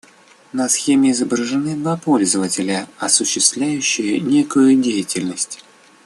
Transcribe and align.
На 0.51 0.67
схеме 0.67 1.11
изображены 1.11 1.77
два 1.77 1.95
пользователя, 1.95 2.87
осуществляющие 2.97 4.19
некую 4.19 4.75
деятельность 4.81 5.63